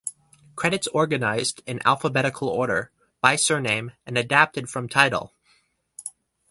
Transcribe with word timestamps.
Credits 0.55 0.87
organized 0.87 1.61
in 1.67 1.79
alphabetical 1.85 2.47
order 2.49 2.91
by 3.21 3.35
surname 3.35 3.91
and 4.03 4.17
adapted 4.17 4.67
from 4.67 4.89
Tidal. 4.89 5.35